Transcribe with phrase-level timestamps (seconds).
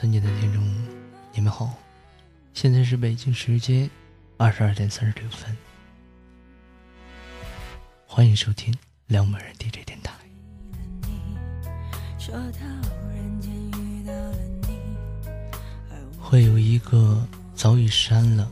[0.00, 0.62] 尊敬的听众，
[1.32, 1.74] 你们好，
[2.54, 3.90] 现在是北京时间
[4.36, 5.56] 二十二点三十六分，
[8.06, 8.72] 欢迎收听
[9.08, 10.12] 两美人 DJ 电台。
[16.16, 17.26] 会有一个
[17.56, 18.48] 早已删了，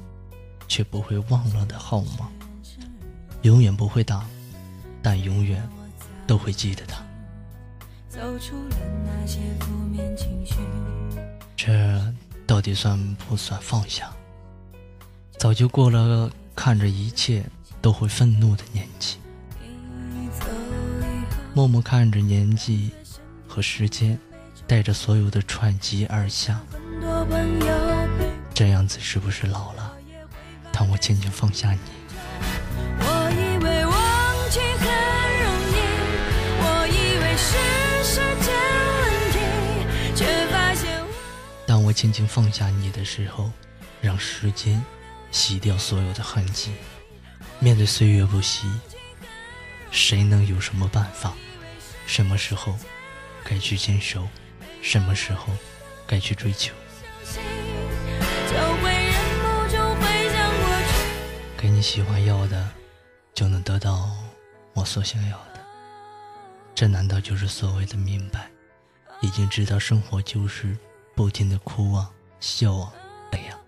[0.66, 2.28] 却不会忘了的号码，
[3.42, 4.26] 永远不会打，
[5.00, 5.62] 但永远
[6.26, 7.06] 都会记得他。
[8.08, 10.56] 走出了那些负面情绪
[11.56, 11.72] 这
[12.46, 14.10] 到底算不算放下？
[15.38, 17.44] 早就过了看着一切
[17.82, 19.16] 都会愤怒的年纪，
[21.52, 22.90] 默默看着年纪
[23.46, 24.18] 和时间
[24.66, 26.60] 带着所有的串击而下，
[28.54, 29.92] 这样子是不是老了？
[30.72, 31.80] 当我渐渐放下你。
[41.96, 43.50] 轻轻放下你的时候，
[44.02, 44.84] 让时间
[45.30, 46.74] 洗掉所有的痕迹。
[47.58, 48.70] 面对岁月不息，
[49.90, 51.32] 谁能有什么办法？
[52.06, 52.78] 什么时候
[53.42, 54.28] 该去坚守？
[54.82, 55.54] 什么时候
[56.06, 56.74] 该去追求？
[61.56, 62.68] 给你喜欢要的，
[63.32, 64.10] 就能得到
[64.74, 65.64] 我所想要的。
[66.74, 68.50] 这难道就是所谓的明白？
[69.22, 70.76] 已经知道生活就是。
[71.16, 72.92] 不停的哭啊，笑啊，
[73.32, 73.58] 哎呀。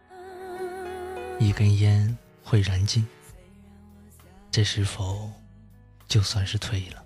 [1.39, 3.07] 一根烟会燃尽，
[4.51, 5.31] 这是否
[6.07, 7.03] 就算是退了？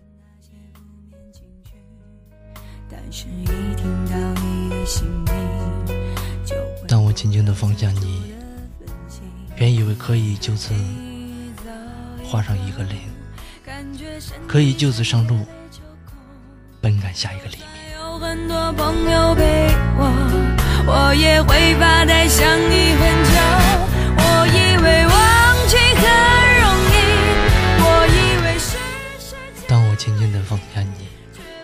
[6.89, 8.35] 当我轻轻的放下你，
[9.55, 10.75] 原以为可以就此
[12.25, 12.99] 画上一个零，
[14.49, 15.47] 可以就此上路，
[16.81, 17.92] 奔赶下一个黎明。
[18.19, 20.05] 很多朋友陪我，
[20.87, 23.31] 我也会发呆想你很久。
[24.17, 25.15] 我以为忘
[25.69, 26.03] 记很
[26.61, 26.95] 容易，
[27.83, 28.77] 我以为是。
[29.67, 31.09] 当我轻轻的放下你，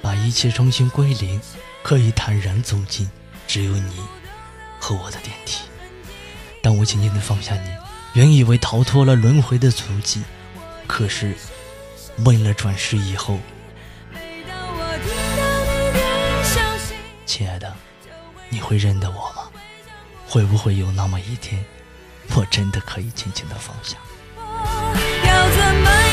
[0.03, 1.41] 把一切重新归零，
[1.83, 3.09] 可以坦然走进
[3.47, 3.97] 只有你
[4.81, 5.65] 和我的电梯。
[6.63, 7.71] 当我轻轻的放下你，
[8.15, 10.23] 原以为逃脱了轮回的足迹，
[10.87, 11.35] 可是
[12.25, 13.39] 为了转世以后。
[17.29, 17.71] 亲爱的，
[18.49, 19.51] 你会认得我吗？
[20.27, 21.63] 会不会有那么一天，
[22.35, 23.99] 我真的可以轻轻的放下？
[24.35, 26.08] 要怎么？